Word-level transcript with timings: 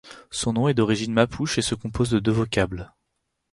Son 0.31 0.53
nom 0.53 0.67
est 0.67 0.73
d'origine 0.73 1.13
mapuche 1.13 1.59
et 1.59 1.61
se 1.61 1.75
compose 1.75 2.09
de 2.09 2.17
deux 2.17 2.31
vocables. 2.31 2.91